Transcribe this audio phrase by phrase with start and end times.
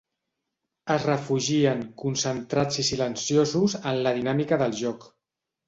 [0.95, 5.09] Es refugien, concentrats i silenciosos, en la dinàmica del joc.